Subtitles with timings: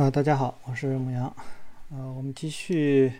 [0.00, 1.30] 啊，大家好，我是牧羊。
[1.90, 3.12] 呃，我们继续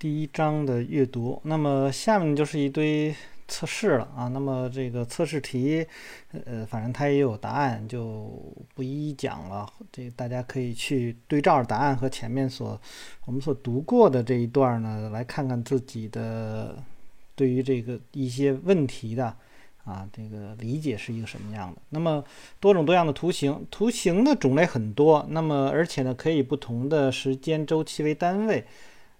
[0.00, 1.40] 第一章的阅读。
[1.44, 3.14] 那么下面就是一堆
[3.46, 4.26] 测试了啊。
[4.26, 5.86] 那么这个测试题，
[6.44, 8.36] 呃，反正它也有答案，就
[8.74, 9.72] 不一一讲了。
[9.92, 12.76] 这大家可以去对照答案和前面所
[13.24, 16.82] 我们所读过的这一段呢，来看看自己的
[17.36, 19.36] 对于这个一些问题的。
[19.90, 21.82] 啊，这个理解是一个什么样的？
[21.88, 22.22] 那么
[22.60, 25.26] 多种多样的图形，图形的种类很多。
[25.30, 28.64] 那么而且呢，可以不同的时间周期为单位。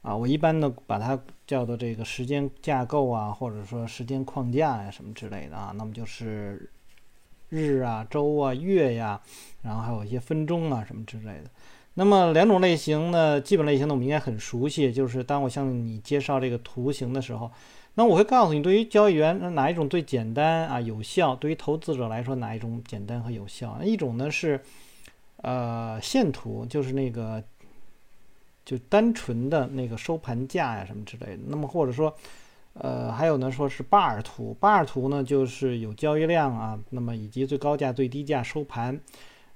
[0.02, 5.74] 啊，我一般呢把它叫做这个时间架构啊，或者说时间框架呀什么之类的啊。
[5.76, 6.70] 那么就是
[7.48, 9.20] 日啊、周啊、月呀，
[9.62, 11.50] 然后还有一些分钟啊什么之类的。
[11.95, 14.92] 那么两种类型呢，基本类型呢我们应该很熟悉。
[14.92, 17.50] 就是当我向你介绍这个图形的时候。
[18.00, 21.36] 那我会告诉你，对于交易员哪一种最简单啊有效？
[21.36, 23.78] 对于投资者来说哪一种简单和有效？
[23.82, 24.59] 一种呢是，
[25.42, 27.45] 呃线图，就是那个
[28.64, 31.43] 就单纯的那个收盘价呀什么之类的。
[31.48, 32.16] 那么或者说，
[32.73, 38.98] 呃还有呢说是 bar 图，bar 图呢就是有交易量啊，那么以及最高价、最低价收盘。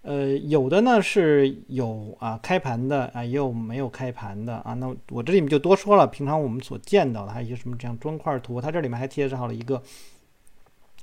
[0.04, 4.72] 呃，有的呢是有啊开盘的啊，也有没有开盘的啊。
[4.74, 9.82] 那我这里面就多说了，平常我们所见到的还有一些什么这样砖块图，它这里面还贴上了一个。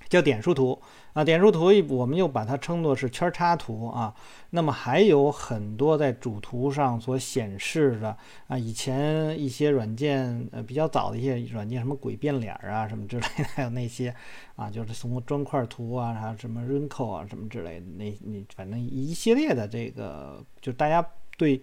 [0.10, 0.78] 叫点数图
[1.14, 4.14] 啊，点数图我们又把它称作是圈叉图啊。
[4.52, 8.16] 那么还有很多在主图上所显示的
[8.48, 14.14] 啊，以前一些软件呃比较早的一些软件，什么鬼变脸儿啊什么之类的， 还有那些
[14.56, 21.06] 啊，就是什么砖块图啊，还有什么 Rinco 啊什么之类的，那你反正一系列的这个，就大家
[21.38, 21.62] 对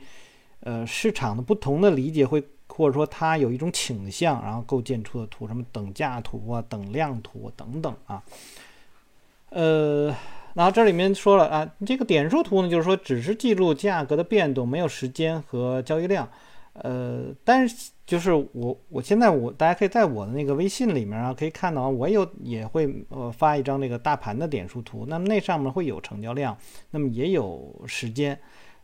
[0.60, 2.42] 呃市场的不同的理解会。
[2.70, 8.22] 或者说它有一种倾向，然后构建出的图，什么等价图啊、等量图等等啊。
[9.50, 10.14] 呃，
[10.54, 16.28] 然后这里面说了啊，这个点数图呢，就是说只是记录价格的变动，没有时间和交易量。
[16.74, 26.56] 呃，但是就是我我现在我大家可以在我的那个微信里面啊，可以看到我有也会呃发一张那个大盘的点数图，那么那上面会有成交量，
[26.90, 28.38] 那么也有时间。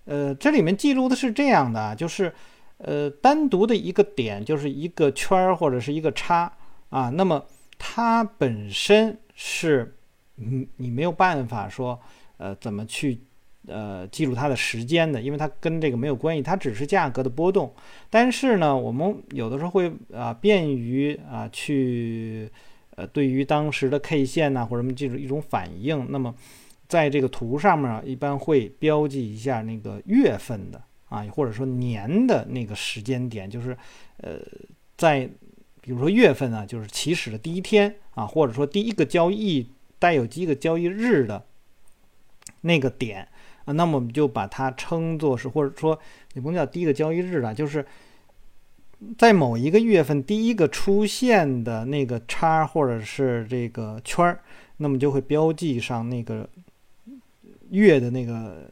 [0.05, 2.33] 呃，这里面记录的是这样的，就是。
[2.79, 6.53] 呃，单独的一个点就是一个圈儿或者是一个叉
[6.91, 7.43] 啊，那么
[7.79, 9.97] 它本身是，
[10.37, 11.99] 嗯，你没有办法说，
[12.37, 13.19] 呃，怎么去
[13.67, 17.73] 呃记录它的时间的，因为它跟这个没有关系，它只是价格的波动。
[18.11, 22.51] 但是呢，我们有的时候会啊，便于啊去
[22.97, 26.35] 呃，对于当时的 K 线呐或者什么记住一种反应，那么
[26.89, 30.83] 在这个图上面一般会标记一下那个月份的。
[31.11, 33.77] 啊，或者说年的那个时间点，就是，
[34.17, 34.41] 呃，
[34.97, 35.29] 在
[35.81, 39.65] 比如说月份呢，就是起始的第一天啊，或者说第一个交易
[40.05, 41.43] 带有几个交易日的
[42.61, 43.27] 那个点
[43.65, 45.99] 啊，那么我们就把它称作是，或者说
[46.35, 47.87] 也不能叫第一个交易日了，就是
[49.17, 54.41] 在某一个月份第一个出现的那个叉或者是这个圈儿，
[54.77, 56.47] 那么就会标记上那个
[57.71, 58.71] 月的那个。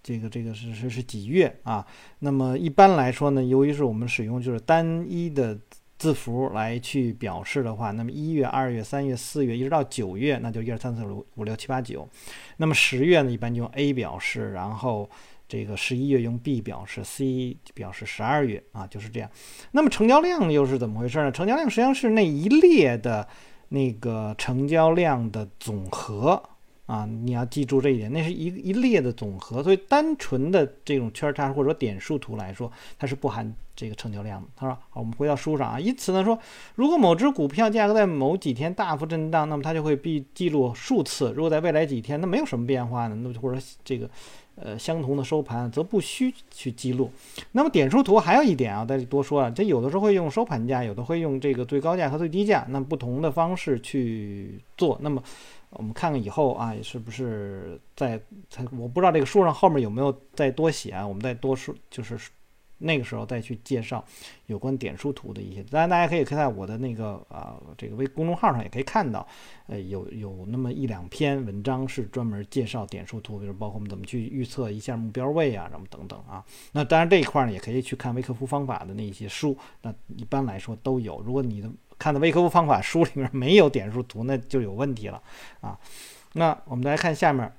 [0.00, 1.84] 这个这个是是是几月啊？
[2.20, 5.58] 那么一般来说呢，由于是我们使用就是单一的
[5.98, 12.08] 字符来去表示的话，那么一月、二月、三月、四月，一直到九月，那就一二三四五五六七八九。
[12.56, 15.10] 那么十月呢，一般就用 A 表示，然后
[15.48, 19.28] 这个十一月用 B 表示，C 表示十二月啊，就是这样。
[19.72, 21.32] 那么成交量又是怎么回事呢？
[21.32, 23.26] 成交量实际上是那一列的
[23.70, 26.42] 那个成交量的总和。
[26.88, 34.48] 啊，你要记住这一点，那是一一列的总和，所以单纯的这种圈叉或者点数图来说，它是不含这个成交量的。
[34.56, 36.38] 他说，好，我们回到书上啊，因此呢说，
[36.76, 44.08] 如果某只股票价格在某几天大幅震荡，那么它就会必记录数次；如果在未来几天那没有什么变化呢，那或者这个
[44.54, 47.12] 呃相同的收盘，则不需去记录。
[47.52, 54.98] 那么点数图还有一点啊，再多说啊，这有的时候会用收盘价，有的会用这个最高价和最低价，那不同的方式去做。
[55.02, 55.22] 那么。
[55.70, 58.18] 我们看看以后啊，是不是在
[58.48, 61.06] 在我不知道这个书上后面有没有再多写啊？
[61.06, 62.18] 我们再多说，就是
[62.78, 64.04] 那个时候再去介绍
[64.46, 65.62] 有关点数图的一些。
[65.64, 69.26] 当然，大家可以看在我的那个啊这个微公众号上也可以看到，
[69.66, 76.44] 呃，有有那么一两篇文章是专门介绍点数图，比如包括我们怎么去预测一下目标位啊，什么等等啊。
[76.72, 81.20] 那当然这一块呢，也可以去看微客服方法的那些书，那一般来说都有。
[81.20, 81.68] 如果你的
[81.98, 85.20] 看的微客服方法书里面没有点数图，那就有问题了
[85.60, 85.78] 啊。
[86.34, 87.52] 那我们来看下面，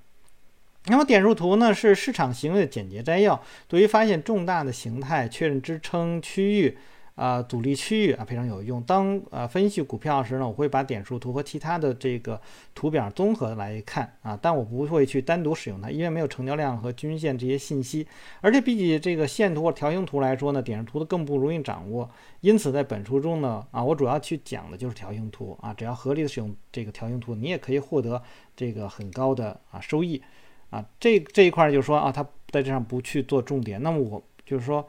[0.86, 6.78] 那么点数图呢是市场行为的简洁摘要，对于发现重大的形态、确认支撑区域
[7.20, 8.82] 啊，阻力区域啊非常有用。
[8.84, 12.40] 当呃分析股票时呢，我会把点数图和其他的这个
[12.74, 18.08] 图表综合来看啊，但我不会去单独使用它，因为没有成交量和均线这些信息。
[18.40, 22.10] 而且比起这个线图或条形图来说呢，点数图的更不容易掌握。
[22.40, 28.24] 因此在本书中呢，啊，我主要去讲的就是条形图啊，只要合理的使用这个条形图，你也可以获得
[28.56, 30.22] 这个很高的啊收益
[30.70, 30.86] 啊。
[30.98, 33.84] 这这一块就是说啊，它在这上不去做重点。
[33.84, 34.88] 那么我就是说。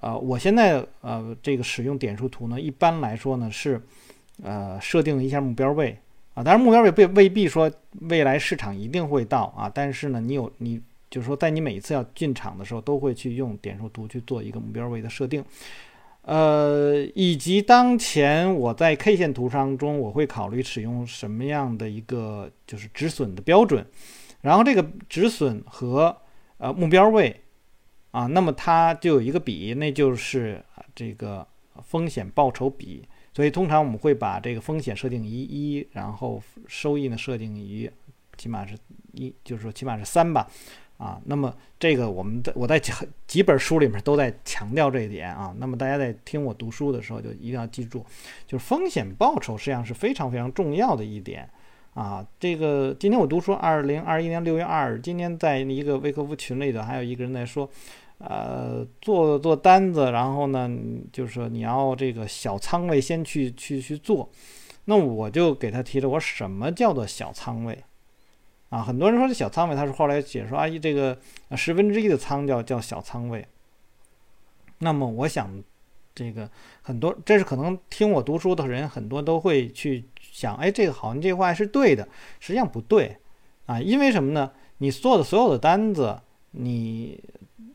[0.00, 3.80] 呃，我现在呃这个使用点数图呢，一般来说呢是，
[4.42, 5.98] 呃设定一下目标位
[6.34, 7.68] 啊，当然目标位未未必说
[8.02, 10.80] 未来市场一定会到啊，但是呢你有你
[11.10, 15.44] 就是说在你每一次要进场的时候，都会去用点数图去做一个目标位的设定，
[16.22, 23.84] 呃，以及当前我在 K 线图当中，我会考虑使用什么样的一个就是止损的标准，
[24.42, 26.16] 然后这个止损和
[26.58, 27.34] 呃目标位。
[28.18, 30.60] 啊，那么它就有一个比，那就是
[30.92, 31.46] 这个
[31.84, 33.04] 风险报酬比。
[33.32, 37.88] 所以通常我们会把这个风险设定于一，然后收益呢设定于
[38.36, 38.76] 起码是
[39.12, 40.50] 一，就是说起码是三吧。
[40.96, 42.92] 啊，那么这个我们在我在几
[43.28, 45.54] 几本书里面都在强调这一点啊。
[45.58, 48.04] 那么大家在听我读书的时候就一定要记住，
[48.48, 51.48] 就是风险报酬实际上是非常非常重要的一点
[51.94, 52.26] 啊。
[52.40, 57.70] 这个今天我读书，二零二一年六月二日，今天在一个微客服群里头，还有一个人在说。
[58.18, 60.68] 呃，做做单子，然后呢，
[61.12, 64.28] 就是说你要这个小仓位先去去去做，
[64.86, 67.84] 那我就给他提了，我什么叫做小仓位
[68.70, 68.82] 啊？
[68.82, 71.16] 很多人说这小仓位，他是后来解说阿姨，这个
[71.52, 73.46] 十分之一的仓叫叫小仓位。
[74.78, 75.62] 那么我想，
[76.12, 76.50] 这个
[76.82, 82.08] 很多，这是可能听我读书的人很多都会去想，哎，这个好像这话是对的，
[82.40, 83.16] 实际上不对
[83.66, 84.50] 啊，因为什么呢？
[84.78, 86.20] 你做的所有的单子，
[86.50, 87.22] 你。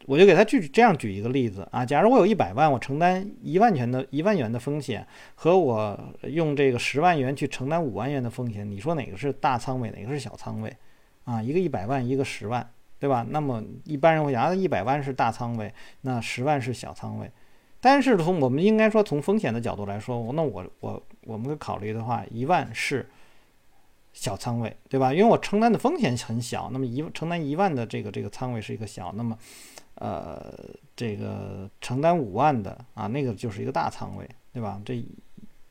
[0.06, 10.76] 我就给他举这样举一个例子啊，假如我有一百万，我承担一万元的一万元的风险，和我用这个十万元去承担五万元的风险，你说哪个是大仓位，哪个是小仓位？
[11.24, 12.70] 啊，一个一百万，一个十万，
[13.00, 13.26] 对吧？
[13.30, 17.32] 那么一般人会想，啊，一百万是大仓位，那十万是小仓位。
[17.80, 23.10] 但是从我们应该说从风险的角度来说，那我我我们考虑的话，一万是
[24.12, 25.14] 小仓位，对吧？
[25.14, 29.38] 因为我承担的风险很小，那么一承担一万的这个这个仓位是一个小，那么。
[30.04, 30.54] 呃，
[30.98, 34.82] 这个承担五万的啊，那个就是一个大仓位，对吧？
[34.84, 35.02] 这，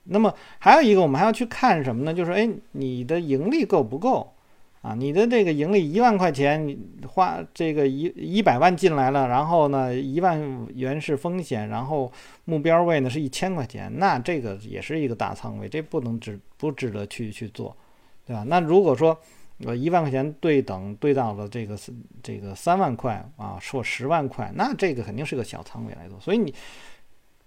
[0.05, 2.15] 那么还有一个，我们还要去看什么呢？
[2.15, 4.33] 就是哎，你的盈利够不够
[4.81, 4.95] 啊？
[4.95, 12.11] 你的这个盈利一万块钱，你花这个一一百万进来了，然后呢，一万元是风险，然后
[12.47, 17.77] 目标位呢是一千块钱，那这个也是一个大仓位，这不能值不值得去去做，
[18.27, 18.45] 对吧？
[18.49, 19.15] 那如果说。
[19.65, 21.79] 呃，一万块钱对等对到了这个
[22.23, 26.19] 这个三万块啊，说十万块，那这个肯定是个小仓位来做。
[26.19, 26.53] 所以你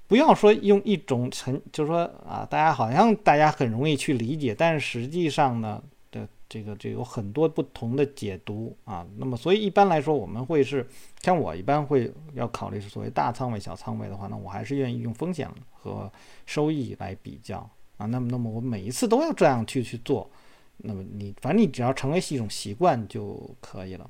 [0.07, 5.81] 不要说用一种很，就是说啊，大家好像大家很容易去理解，但是实际上呢，
[6.11, 9.05] 的这个这有很多不同的解读啊。
[9.17, 10.87] 那么，所以一般来说，我们会是
[11.21, 16.11] 像我一般会要考虑是所谓大仓位、小仓位的话，那我还是愿意用风险和
[16.45, 18.05] 收益来比较啊。
[18.05, 20.29] 那么，那么我每一次都要这样去去做。
[20.77, 24.09] 那么你反正你只要成为一种习惯就可以了。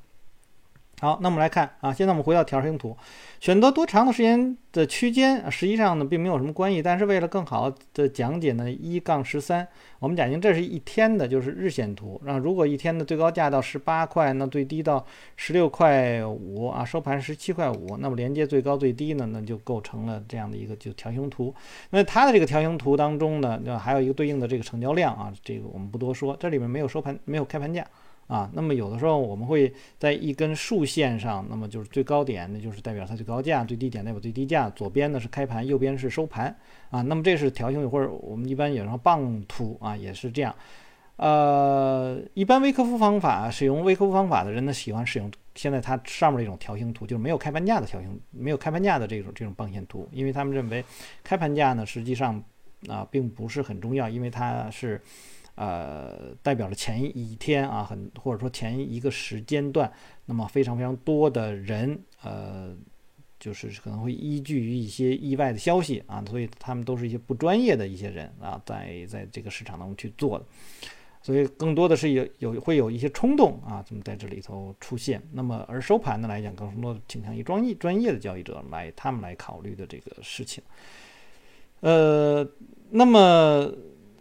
[1.01, 2.95] 好，那我们来看啊，现在我们回到条形图，
[3.41, 9.67] 选择多长的时间的区间，实际上呢并没有什么关系，但是为了更好的讲解呢，一杠十三，
[9.99, 12.19] 我们假定这是一天的，就是日线图。
[12.23, 15.05] 那如果一天的最高价到十八块，那最低到
[15.35, 21.53] 十六块五啊，收盘十七块五，那么连接最高最低呢，那就构成了这样的一个就条形图。
[21.89, 27.85] 那它的这个条形图当中呢，那还有一个对应的这个成交量啊，这个我们不多说，这里面没有收盘，没有开盘价。
[28.27, 34.67] 啊，那么有的时候我们会在一根竖线上，那么就是最高点，那就是代表它最高价；最低点代表最低价。
[34.71, 36.47] 左边呢是开盘，右边是收盘。
[36.89, 40.55] 啊，那么这是条形或者我们一般有时候棒图啊，也是这样。
[41.17, 50.83] 呃，一般微科夫方法使用微科夫方法的人呢，喜欢使用现在它上面这种条形图，就是没有开盘价的条形，没有开盘价的这种这种棒线图，因为他们认为
[51.23, 52.43] 开盘价呢实际上
[52.87, 54.99] 啊并不是很重要，因为它是。
[55.55, 59.89] 呃，代表了前一天啊，很或者说前一个时间段，
[60.25, 62.75] 那么非常非常多的人，呃，
[63.39, 70.45] 就是可能会依据于一些意外的消息啊，所以他们都是一些不专业的一些人啊，在在这个市场当中去做的，
[71.21, 75.21] 所以更多的是有有会有一些冲动啊，这么在这里头出现。
[75.31, 80.61] 那么而收盘的来讲，更多倾向于专业专业的交易者来他们来考虑的这个事情。
[81.79, 82.45] 呃，
[82.89, 83.71] 那么。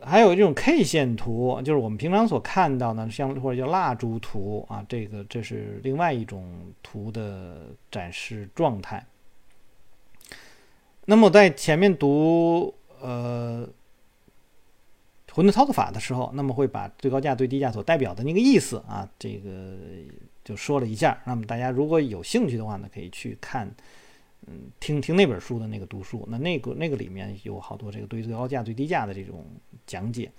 [0.06, 9.04] 还有这种 K 线图，就是我们平常所看到的，像或者叫蜡烛图啊，这个这是另外一种图的展示状态。
[11.06, 13.68] 那么在前面读呃
[15.32, 19.76] 混沌操作法的时候，那么会把最高价、最低价所代表的那个意思啊，这个
[20.44, 21.20] 就说了一下。
[21.26, 23.68] 那么大家如果有兴趣的话呢，可以去看，
[24.46, 26.26] 嗯，听听那本书的那个读书。
[26.30, 29.44] 那那个那个里面有好多这个对最高价、最低价的这种
[29.86, 30.30] 讲解。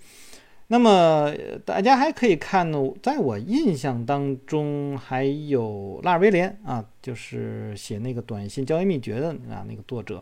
[0.68, 1.32] 那么
[1.64, 10.20] 大家还可以看呢，在我印象当中，还有拉尔威廉啊，就是写那个短信交易秘诀的啊那个作者，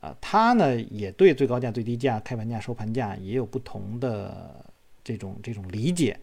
[0.00, 4.64] 啊，他呢也对最高价、最低价、开盘价、收盘价也有不同的
[5.04, 6.18] 这种这种理解。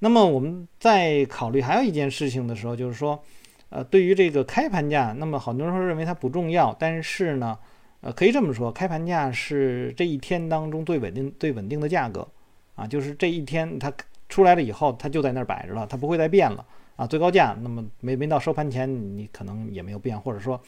[0.00, 3.22] 那么我们在考虑还有一件事情的时候，就是说，
[3.70, 7.58] 呃，对于这个开盘价，那么好多人说认为它不重要，但是呢，
[8.00, 12.26] 呃，可以这么说，开盘价是这一天当中最稳定、最稳定的价格。
[12.74, 13.92] 啊，就是这一天它
[14.28, 17.04] 出来了以后，它就在那儿摆着了，它不会再变了啊。
[17.04, 20.60] 最高价，那么没没到收盘前，你可能也没有变，或者说，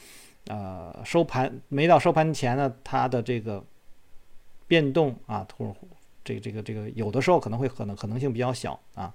[0.47, 3.63] 呃，收盘没到收盘前呢，它的这个
[4.67, 5.65] 变动啊，或
[6.23, 9.13] 这个这个这个有的时候可能会可能可能性比较小啊，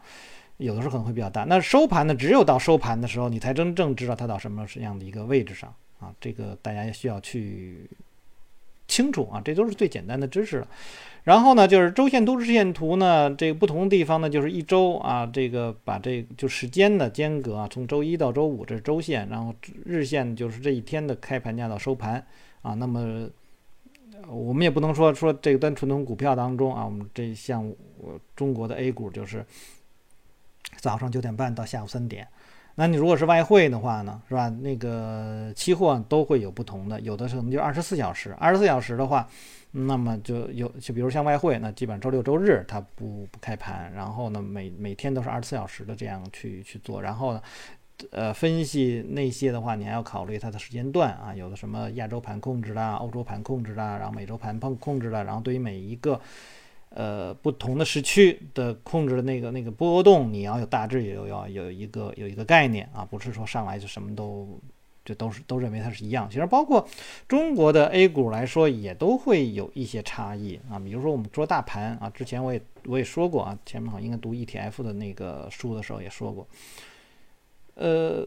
[0.56, 1.44] 有的时候可能会比较大。
[1.44, 6.14] 那收盘呢，只有到收盘的时候，你才真正知道它到什么什么样的一个位置上啊。
[6.20, 7.88] 这个大家需要去
[8.88, 10.68] 清楚啊，这都是最简单的知识了。
[11.24, 19.52] 然后呢，就是周线图、日线图呢，这个不同的地方呢，就是一周啊，这个把这就时间的间隔啊，从周一到周五这是周线，然后
[19.84, 22.24] 日线就是这一天的开盘价到收盘
[22.62, 22.74] 啊。
[22.74, 23.28] 那么
[24.28, 27.66] 我们也不能说说这个单纯从股票当中啊，我们这像
[27.98, 29.44] 我中国的 A 股就是
[30.78, 32.26] 早上九点半到下午三点。
[32.74, 34.48] 那你如果是外汇的话呢，是吧？
[34.48, 39.28] 那个期货都会有不同的，有的可能就二十四小时，二十四小时的话。
[39.78, 47.42] 那么就有，就比如像外汇，那基本上周六周日它不不开盘，然后呢每每天都是二十四小时的这样去去做，然后呢，
[48.10, 56.20] 呃分析那些的话，你还要考虑它的时间段啊，有的什么亚洲盘控制的，欧洲盘控制的，然后美洲盘控控制的，然后对于每一个
[56.90, 64.58] 呃不同的时区的控制的那个那个波动，你要有大致有要有一个有一个概念啊，不是说上来就什么都。
[65.06, 66.84] 这都是都认为它是一样，其实包括
[67.28, 70.80] 中国的 A 股来说，也都会有一些差异啊。
[70.80, 76.44] 比如说我们说大盘啊，之前我也我也说过啊，前面好像应该读 ETF 的那个书的时候也说过，
[77.76, 78.26] 呃，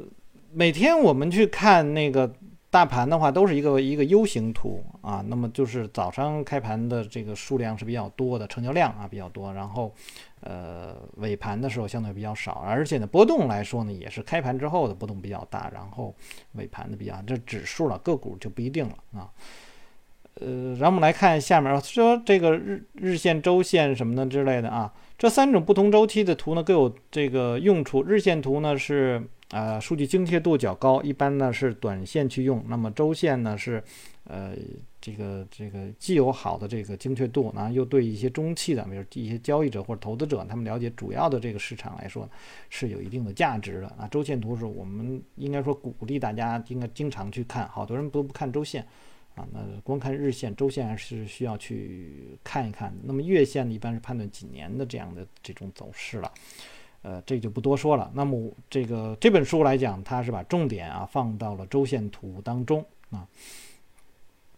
[0.51, 2.33] 每天我们去看那个。
[2.71, 9.91] 大盘的话都是一个一个 U 型图啊，那么就是早上开盘的这个数量是比较多的，成交量啊比较多，然后，
[10.41, 16.13] 呃，尾盘的时候相对比较少，而且呢波动来说呢也是开盘之后的波动比较大，然后
[16.51, 19.27] 尾盘的比较，这指数了个股就不一定了啊。
[20.35, 29.27] 呃，然后我们来看下面说这个日日线、周线什么的之类的啊，这三种不同周期的图呢各有这个用处，日线图呢是。
[29.51, 32.63] 呃，数据精确度较高，一般呢是短线去用。
[32.67, 33.83] 那么周线呢是，
[34.25, 34.53] 呃，
[35.01, 42.29] 这个这个既有好的这个精确度，然后又对一些中期的，比如一些交易者或者投资者，他们了解主要的这个市场来说，
[42.69, 44.07] 是有一定的价值的啊。
[44.11, 48.85] 周线图是我们应该说鼓励大家应该经常去看，好多人都不看周线
[49.33, 52.95] 啊，那光看日线，周线还是需要去看一看。
[53.03, 56.31] 那么月线呢，一般是判断几年的这样的这种走势了。
[57.01, 58.11] 呃，这就不多说了。
[58.13, 63.27] 那么这个这本书来讲，它是把重点啊放到了周线图当中啊。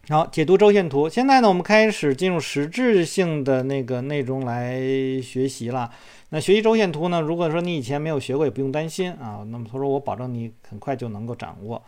[0.08, 1.08] 好，解读周线图。
[1.08, 4.80] 现在呢，我们开始进入实质性的那个内容来
[5.22, 5.90] 学习了。
[6.30, 9.46] 那学习周线图呢，如果说你以前没有学过，也不用担心啊。
[9.48, 11.82] 那么他说，我保证你很快就能够掌握。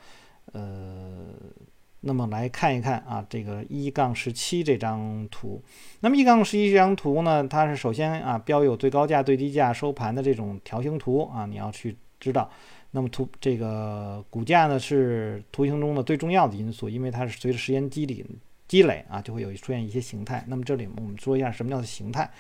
[0.53, 0.61] 呃。
[2.07, 5.63] 那么来看一看啊，这个一杠十七这张图。
[6.01, 12.51] 那么一杠十七这张图呢，它是首先啊标有最高价、最低价、收盘的这种条形图啊，你要去知道。
[12.91, 18.25] 那么图这个股价呢是图形中的最重要的因素，因为它是随着时间积累
[18.69, 20.45] 积累啊，就会有出现一些形态。
[20.47, 22.31] 那么这里我们说一下什么叫做形态。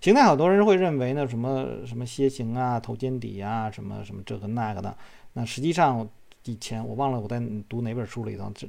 [0.00, 4.96] 形态，好多人会认为呢，什么什么楔形啊、头肩底啊，什么什么这个那个的。
[5.32, 6.08] 那实际上
[6.44, 8.68] 以前我忘了我在读哪本书里头这。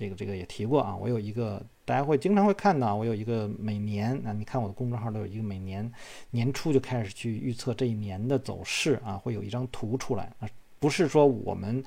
[0.00, 5.92] 这个这个也提过啊，我有一个大家会经常会看到，我有一个每年啊，你看我的公众号都有一个每年
[6.30, 11.84] 年初就开始去预测这一年的走势啊，会有一张图出来啊，不是说我们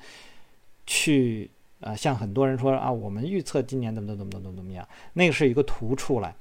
[0.86, 6.32] 去啊，像很多人说啊，我们预测今年怎么怎么怎么怎么怎么样，那个是一个图出来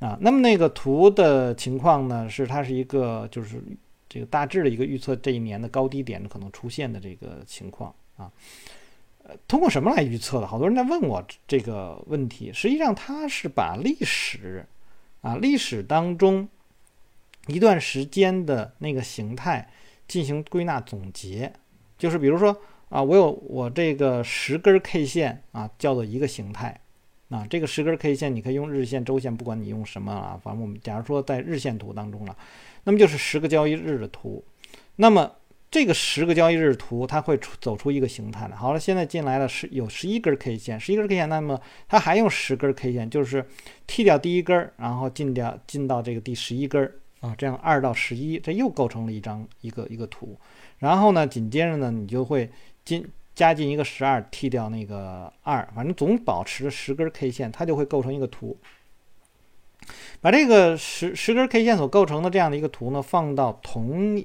[0.00, 3.58] 啊，那么那个图的情况呢，是它是一个就是
[4.06, 8.30] 这个大致的一个预测这一年的高低点可能出现的这个情况啊。
[9.46, 10.46] 通过什么来预测的？
[10.46, 12.52] 好多人在问我这个问题。
[12.52, 14.66] 实际上，它是把历史
[15.20, 16.48] 啊，历史当中
[17.46, 19.68] 一段时间的那个形态
[20.06, 21.52] 进行归纳总结。
[21.98, 22.56] 就是比如说
[22.88, 26.80] 啊，我有我这个十根 K 线啊，叫做一个形态
[27.28, 32.36] 啊，这个十根 K 线你可以用日线、周线，不管你用什么啊，反正我们假如说在日线图当中了，
[32.84, 34.44] 那么就是十个交易日的图。
[34.96, 35.32] 那么
[35.72, 38.54] 这个十个交易日图，它会出走出一个形态的。
[38.54, 43.42] 好了，现在进来了十有十一根 K 线，十一根 K 线，那么它还用十根 K 线，就是
[43.88, 46.84] 剔掉第一根，然后进掉进到这个第十一根
[47.20, 50.38] 啊，这样二到十一，这又构成了一张一个一个图。
[50.78, 52.50] 然后呢，紧接着呢，你就会
[52.84, 58.58] 进加进一个十二，剔掉那个二，反正总保持十根 K 线，它就会构成一个图。
[60.20, 64.22] 把这个十十根 K 线所构成的这样的一个图呢，放到同。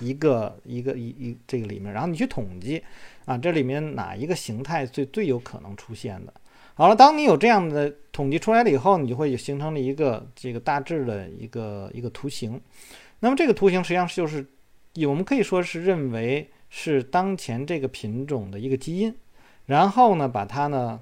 [0.00, 2.82] 一个一个一一这个里面，然后你去统计
[3.24, 6.32] 啊，这里面哪一个形态最最有可能出现的？
[6.74, 12.60] 好了，当你有这样的统计出来了以后，你就会形成了一个这个大致的一个一个图形。
[13.20, 14.44] 那么这个图形实际上就是，
[15.06, 19.14] 我们可以说是认为是当前这个品种的一个基因，
[19.66, 21.00] 然后呢，把它呢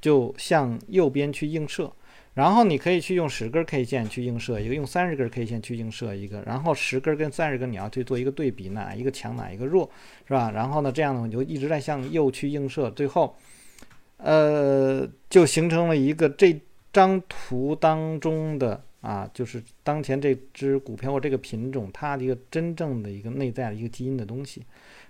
[0.00, 1.92] 就向右边去映射。
[2.36, 9.90] 然后你可以去用十根 K 线去映射一个，用三十根 K 线去映射一个，然后十根跟三十根你要去做一个对比，哪一个强哪一个弱，
[10.28, 10.50] 是吧？
[10.50, 13.34] 然后呢，这样的话你就一直在向右去映射，最后，
[14.18, 16.54] 呃，就形成了一个这
[16.92, 24.62] 张图当中的啊，就是当前这只股票或这个品种它的一个真正的一个内在的一个基因的东西。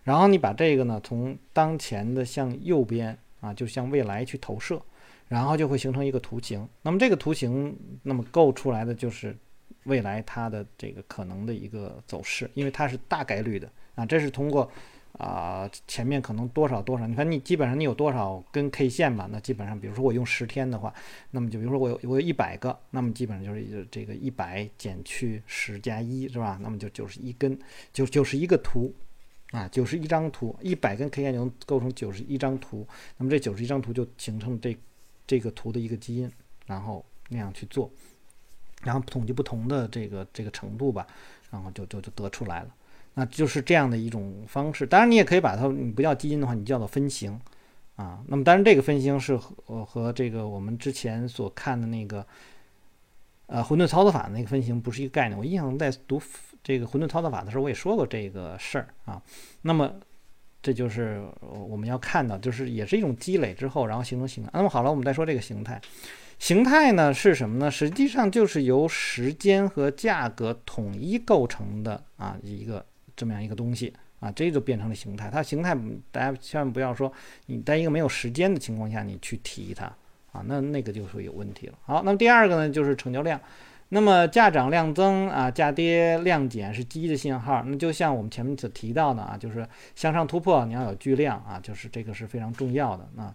[0.05, 4.81] 然后你把这个呢从当前的向右边啊，就向未来去投射。
[5.29, 9.37] 然后就会形成一个图形，那么这个图形，那么构出来的就是
[9.85, 14.71] 未来它的这个可能的一个走势，因为它是大概率的啊，这是通过
[15.19, 20.95] 啊前面可能多少多少，你看你基本上你有多少根 K 线吧，那基本上比如说我用十天的话，
[21.33, 26.57] 那么就比如说我有我有一百个，那么基本上就是这个一百减去十加一是吧？
[26.63, 27.59] 那么就九十一根，
[27.93, 28.95] 就就是一个图
[29.51, 34.77] 啊，九十一张图，一百根 K 线就能构成九十一张图，那么这九十一张图就形成这。
[35.27, 36.31] 这个图的一个基因，
[36.67, 37.91] 然后那样去做，
[38.83, 41.07] 然后统计不同的这个这个程度吧，
[41.51, 42.75] 然后就就就得出来了。
[43.15, 44.87] 那就是这样的一种方式。
[44.87, 47.41] 当然，你也可以把它，你不叫基因的话，你叫做分型
[47.97, 48.23] 啊。
[48.29, 52.27] 那么，当然这个分型是和和这个我们之前所看的那个
[53.47, 55.39] 呃混沌操作法的那个分型不是一个概念。
[55.39, 56.21] 我印象中在读
[56.63, 59.23] 这个混沌操作法的时候，我也说过这个事儿啊。
[59.63, 59.93] 那么。
[60.67, 64.51] 这就是我们要看到，就是也是一种积累之后，然后形成形态。
[64.53, 65.81] 那么好了，我们再说这个形态。
[66.41, 67.71] 形态呢是什么呢？
[67.71, 75.31] 实际上就是由时间和价格统一构成的啊一个这么样一个东西啊，这就变成了形态。
[75.31, 75.73] 它形态
[76.11, 77.13] 大家千万不要说
[77.47, 79.85] 你在一个没有时间的情况下你去提它
[80.33, 81.79] 啊，那那个就会有问题了。
[81.85, 83.41] 好，那么第二个呢就是成交量。
[83.91, 87.63] 那么价涨量增啊，价跌量减是积极的信号。
[87.65, 93.35] 那就像我们前面所提到的啊，就是向上突破，你要有巨量啊，就是这个是非常重要的啊。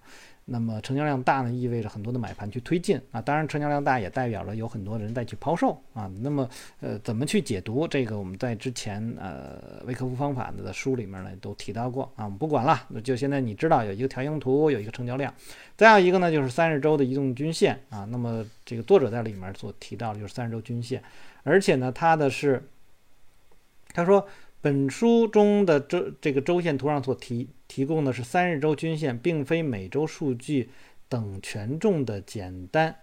[0.51, 3.21] 那么成交量大呢，意味着很多的买盘去推进啊。
[3.21, 6.11] 当然，成交量大也代表了有很多人在去抛售啊。
[6.19, 6.47] 那么，
[6.81, 8.19] 呃，怎么去解读这个？
[8.19, 12.25] 我们在之前呃微客服方法的书里面呢都提到过啊。
[12.25, 15.33] 我们不管了，那就现在你知道有一个条形图，有一个成交量，
[15.77, 18.05] 再有一个呢就是三十周的移动均线啊。
[18.11, 21.01] 那么这个作者在里面所提到的就是三十周均线，
[21.43, 22.67] 而且呢，他的是
[23.93, 24.27] 他说。
[24.63, 30.69] 本书中的周这个周线图上所提提供的是三十周均线，并非每周数据
[31.07, 32.93] 等权重的简单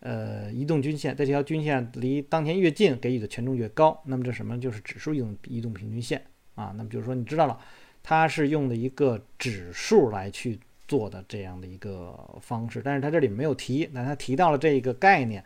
[0.00, 1.16] 呃移动均线。
[1.16, 3.98] 在这条均线离当前越近，给予的权重越高。
[4.04, 4.60] 那么这什么？
[4.60, 6.22] 就是指数移动移动平均线
[6.54, 6.74] 啊。
[6.76, 7.58] 那么就是说，你知道了，
[8.02, 12.82] 它是用的一个指数来去做的这样的一个方式。
[12.84, 15.42] 但是它这里没有提，那它提到了这个概念。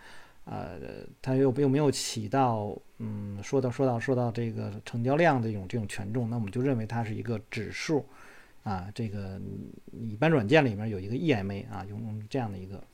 [0.47, 0.81] 呃，
[1.23, 8.05] 它又又没有起到，嗯，说到说到说到这个成交量的这种这种权重，那我们就认为它是一个指数，
[8.69, 9.41] 啊，这个
[10.11, 12.85] 一般软件里面有一个 EMA 啊，用这样的一个，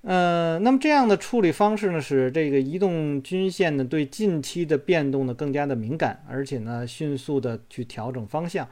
[0.00, 8.66] 呃，那么这样的处理方式呢，使这个移动均线呢对近期的变动呢更加的敏感，而且呢迅速的去调整方向。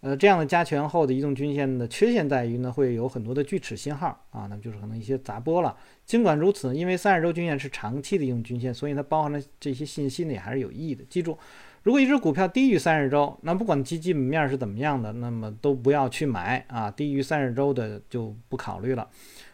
[0.00, 5.76] 呃，这样的加权后的移动均线的缺陷在于呢，会有很多的锯齿信号啊，那么就是可能一些杂波了。
[6.06, 11.04] 尽管如此，因为三十周均线是长期的移动均线，所以它包含了这些信息呢，也还是有意义的。
[11.10, 11.36] 记住，
[11.82, 16.90] 如果一只股票低于三十周，那不管基基本面是怎么样的，那么都不要去买啊。
[16.90, 19.08] 低于三十周的就不考虑了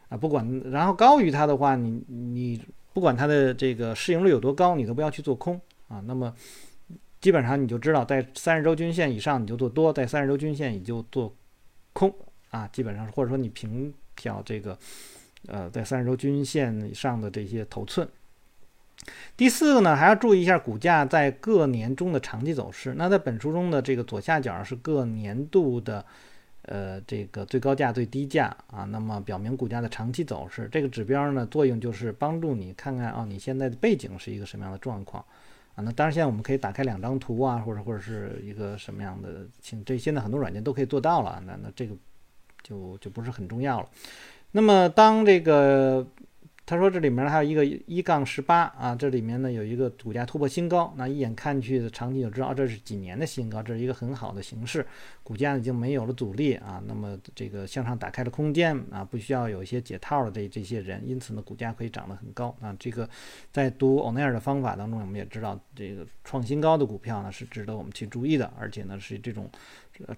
[0.09, 0.17] 啊。
[0.17, 2.61] 不管然后高于它的话，你你
[2.93, 6.03] 不管它的这个市盈率有多高，你都不要去做空啊。
[6.07, 6.35] 那么。
[7.21, 11.35] 基本上你就知道，在三十周均线以上你就做多，在三十周均线你就做
[11.95, 12.15] 空
[12.51, 12.69] 啊。
[12.71, 14.79] 基本上或者说你平调这个，
[15.47, 18.07] 呃，在三十周均线以上的这些头寸。
[19.37, 22.95] 第四个呢，还要注意一下股价在各年中的长期走势。
[22.97, 26.05] 那在本书中的这个左下角是各年度的
[26.63, 30.69] 呃，这个最高价、最低价啊，那么表明股价的长期走势。
[30.73, 35.23] 这个指标呢，作用就是帮助你看看啊，你现在的背景是一个什么样的状况
[35.75, 35.83] 啊。
[35.83, 41.43] 那当然，现在我们可以打开两张图啊，或者或者是一个什么样的，请这现在很多软件都可以做到了。
[41.45, 41.95] 那那这个
[42.63, 43.89] 就就不是很重要了。
[44.53, 46.07] 那么当这个。
[46.67, 54.87] 他说：“这里面还有一个一杠十八啊，这里面呢有一个股价突破新高，那一眼看去的场景就知道这是几年的新高，这是一个很好的形式，
[55.23, 62.75] 股价已经没有了阻力啊，那么这个向上打开了空间啊，不需要有一些解套的这这些人，因此呢，股价可以涨得很高啊。
[62.79, 63.07] 这个
[63.53, 69.51] 在读欧奈尔的方法当中，我们也知道，这个创新高的股票呢是值得我们去注意的，而且呢是这种。”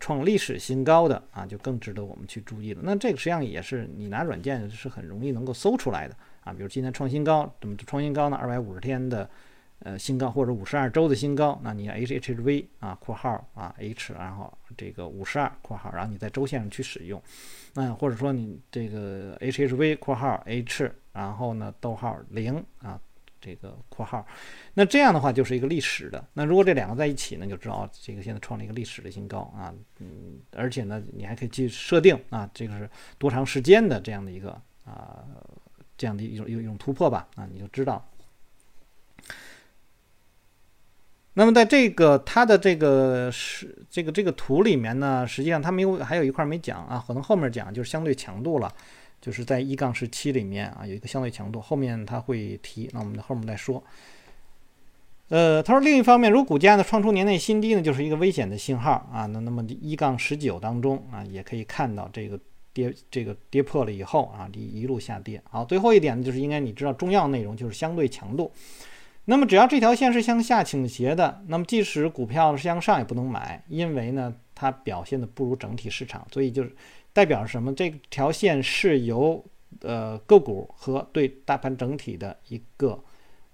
[0.00, 2.80] 创历史新高的啊，就更值得我们去注意了。
[2.82, 6.52] 那这个实际上也是你拿软件是很容易能够搜出来的啊。
[6.54, 8.36] 比如今天创新高，怎么创新高呢？
[8.38, 9.28] 二百五十天的
[9.80, 11.60] 呃新高，或者五十二周的新高。
[11.62, 17.22] 那你 H H V 啊，括号啊 H，然后这个五十二括号，然后你在周线上去使用。
[17.74, 22.98] 那或者说你这个 H H V 括号 H，然后呢逗号零啊。
[23.38, 24.26] 这个括号，
[24.74, 26.26] 那这样的话就是一个历史的。
[26.32, 29.72] 那如果这两个在一起呢，就知道这个现在创了一个历史的新高啊。
[30.00, 34.50] 嗯，而且呢，你还可以去设定啊，这个是多长时间的这样的一个
[34.84, 35.22] 啊，
[35.96, 38.06] 这样的一种一种一种突破吧啊，你就知道。
[41.34, 48.72] 那么在这个它的这个是这个这个图里面呢，实际上它没有还有一块没讲啊，可能后面讲就是相对强度了。
[49.18, 53.82] 就是在一杠十七里面啊，有一个相对强度，后面他会提，那我们后面再说。
[55.28, 59.26] 呃，他说另一方面，如果股价呢创出年内新低呢，就是一个危险的信号啊。
[59.26, 62.38] 那那么一杠十九当中啊，也可以看到这个
[62.76, 65.42] 跌，这个跌破了以后啊，一一路下跌。
[65.48, 68.52] 好，最后一点呢，就是应该你知道重要内容就是相对强度。
[69.24, 76.76] 那么只要这条线是向下倾斜的，那么即使股票向上也不能买，因为呢它表现的不如整体市场，所以就是。
[77.16, 77.74] 代表什么？
[77.74, 79.42] 这条线是由
[79.80, 83.02] 呃个股和对大盘整体的一个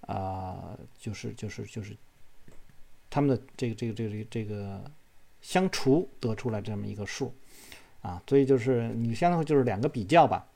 [0.00, 1.96] 啊，就是就是就是
[3.08, 4.82] 他们的这个这个这个这个
[5.40, 7.32] 相除得出来这么一个数
[8.02, 10.46] 啊，所以就是你相当于就是两个比较吧。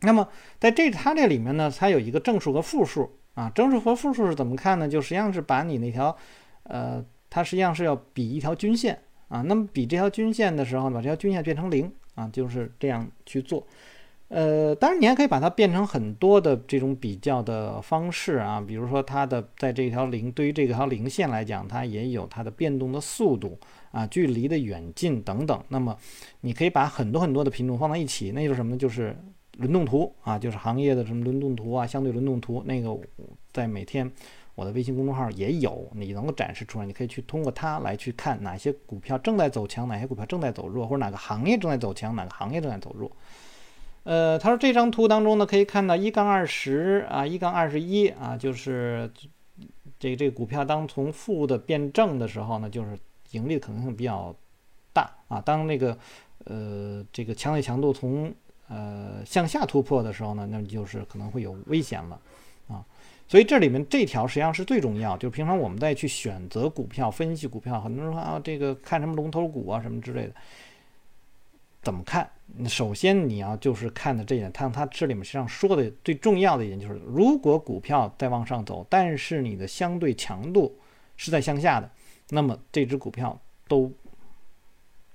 [0.00, 0.26] 那么
[0.58, 4.88] 在这它这里面呢，它有一个正数和负数啊，正数和负数是怎么看呢？
[4.88, 6.16] 就实际上是把你那条
[6.62, 11.92] 呃，它实际上是要比一条均线啊，那么比这条均线的时候呢，把这条均线变成零。
[12.14, 13.66] 啊，就是这样去做，
[14.28, 23.58] 呃，当然你还可以把它变成很多的这种比较的方式啊，比如说它的在这条零对于这条零线来讲，它也有它的变动的速度
[23.94, 25.62] 啊，距离的远近等等。
[25.68, 25.96] 那么
[26.40, 28.76] 你可以把很多很多的品种放在一起，那就是什么呢？
[28.76, 29.16] 就是
[29.58, 32.94] 轮动图啊，就是行业的什么轮动图啊，相对轮动图，那个
[33.52, 34.10] 在每天。
[34.56, 43.10] 我的微信公众号也有，你能够展示出来，你可以去通过它来去看哪些股票正在走强，哪些股票正在走弱，或者哪个行业正在走强，哪个行业正在走弱。
[44.04, 49.10] 呃，他说这张图当中呢，可以看到一杠二十啊，一杠二十一啊，就是
[49.98, 52.96] 这这个股票当从负的变正的时候呢，就是
[53.34, 54.34] 盈利的可能性比较
[54.92, 55.40] 大啊。
[55.40, 55.98] 当那个
[56.44, 58.32] 呃这个强烈强度从
[58.68, 62.18] 呃向下突破的时候呢，那就是可能会有危险了
[62.68, 62.84] 啊。
[63.26, 70.34] 所以这里面这条实际上是最重要，就是平常我们再去选择股票、分析股票，很多人说啊，这个看什么龙头股啊什么之类的，
[71.82, 72.28] 怎么看？
[72.68, 80.78] 首先你要就是看的这一点，它它这里面实际上说的最重要的一点就是，如果股票在往上走，但是你的相对强度
[81.16, 81.90] 是在向下的，
[82.30, 83.92] 那么这只股票都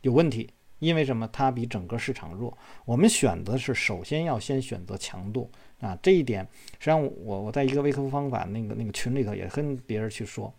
[0.02, 0.50] 有问题。
[0.80, 1.28] 因为什么？
[1.34, 2.58] 它比整个市场弱。
[2.86, 6.42] 我们选择是首先要先选择强度啊，这一点
[6.80, 10.54] 实际上我我在一个微科夫方法那个那个群里头也跟别人去说，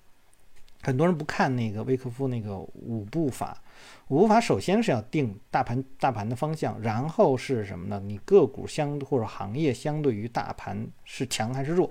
[0.83, 3.63] 很多人不看那个微科夫那个五步法。
[4.09, 7.99] 五步法首先是要定大盘大盘的方向，然后是什么呢？
[8.05, 11.91] 你个股相或者行业相对于大盘是强还是弱？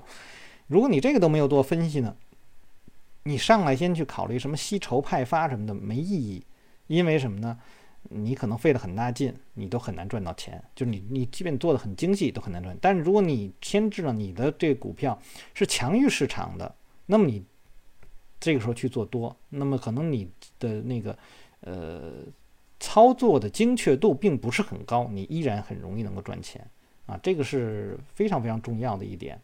[0.68, 2.16] 如果你这个都没有做分析呢，
[3.30, 6.44] 你上来先去考虑什么吸筹派发什么的没意义，
[6.88, 7.60] 因为什么呢？
[8.10, 10.60] 你可能费了很大劲，你都很难赚到钱。
[10.74, 12.76] 就是你，你即便做的很精细，都很难赚。
[12.82, 15.22] 但是如果你先知道你的这个股票
[15.54, 16.74] 是强于市场的，
[17.06, 17.46] 那么你
[18.40, 21.16] 这个时候去做多，那么可能你的那个
[21.60, 22.24] 呃
[22.80, 26.66] 操作的精确度并不是很高，你依然很容易能够赚钱
[27.06, 27.20] 啊。
[27.22, 29.40] 这个是非常非常重要的一点。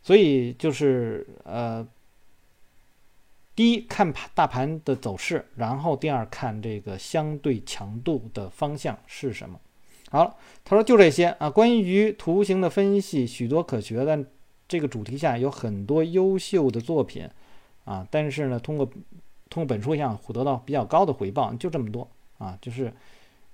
[0.00, 1.84] 所以就是呃。
[3.56, 9.58] 第一看盘大盘的走势，然后第二看这个相对强度的方向是什么。
[10.10, 11.48] 好，他说就这些啊。
[11.48, 14.24] 关于图形的分析，许多可学的
[14.68, 17.28] 这个主题下有很多优秀的作品
[17.86, 18.06] 啊。
[18.10, 18.86] 但是呢，通过
[19.48, 22.92] 通过本书想得到比较高的回报，就这么多啊，就是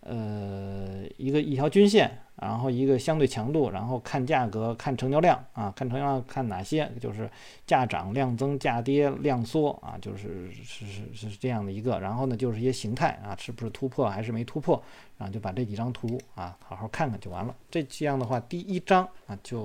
[0.02, 7.30] 呃一个一条均线，然后一个相对强度，然后看价格，看成交量啊，看成交量看哪些，就是
[7.66, 14.82] 价涨、量增、价跌、量缩啊，就是是是是这样的一个，然后呢就是一些形态啊，是不是突破还是没突破，
[15.18, 17.54] 然后就把这几张图啊好好看看就完了。
[17.70, 19.60] 这这样的话，第一章啊就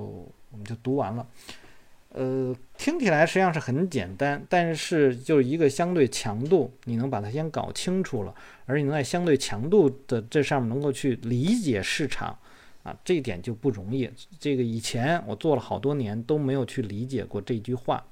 [0.50, 1.26] 我们就读完了。
[2.10, 12.36] 呃，听起来实际上是很简单，但是就是一个相对强度，你能把它先搞清楚了，而你在相对强度的这上面能够去理解市场
[12.82, 14.10] 啊，这一点就不容易。
[14.40, 18.02] 这个以前我做了好多年都没有去理解过这句话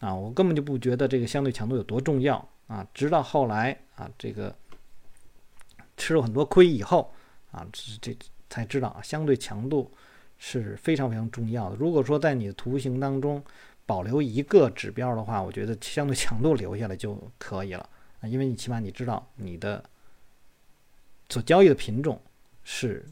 [0.00, 4.52] 啊，我根本就不觉得这个相对强度有多重要啊，直到后来啊，这个
[5.96, 7.12] 吃了很多亏以后
[7.52, 8.18] 啊，这这
[8.50, 9.88] 才知道啊，相对强度。
[10.42, 11.76] 是非常非常重要的。
[11.76, 13.40] 如果说在你的图形当中
[13.84, 17.86] 保留一个指标的话，我觉得相对强度留下来就可以了
[18.20, 19.84] 啊，因为你起码你知道你的
[21.28, 22.18] 所交易的品种
[22.64, 23.04] 是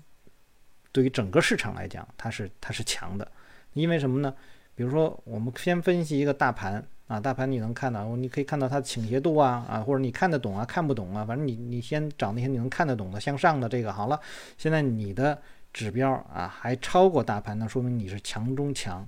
[0.91, 3.31] 对于整个市场来讲，它是它是强的。
[3.75, 4.35] 因为什么呢？
[4.75, 14.19] 比如说，我们先分析一个大盘啊，大盘你能看到，你可以看到它的倾斜度啊啊，或者你看得懂啊，看不懂啊，反正你你先找那些你能看得懂的向上的这个好了。
[14.57, 15.39] 现在你的。
[15.73, 19.07] 指标啊还超过大盘，那说明你是强中强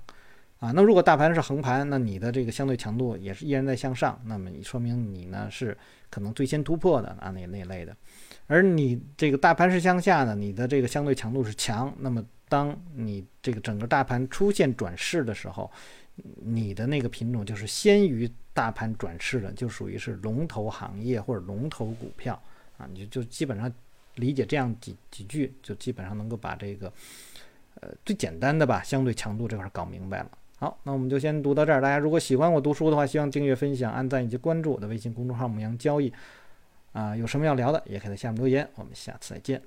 [0.59, 0.71] 啊。
[0.71, 5.77] 那如果大盘是横盘，那你的这个相对强度也是依然在向上，那么你说明你呢是
[6.09, 7.95] 可能最先突破的啊那那类的。
[8.47, 11.93] 而你这个大盘是向下的，你的这个相对强度是强。
[11.99, 15.69] 那么当你这个整个大盘出现转势的时候，
[16.43, 22.41] 你的那个品种就是先于大盘转势的，就属于是龙头行业或者龙头股票
[22.77, 23.71] 啊，你就基本上。
[24.15, 26.91] 理解这样几几句，就基本上能够把这个，
[27.81, 30.31] 呃，最简单的吧，相对强度这块搞明白了。
[30.57, 31.81] 好，那我们就先读到这儿。
[31.81, 36.13] 大家如果喜欢我读书的话，希望订阅、分享、按赞以及关注我的微信公众号“牧羊交易”。
[36.93, 38.67] 啊，有什么要聊的，也可以在下面留言。
[38.75, 39.61] 我们下次再见。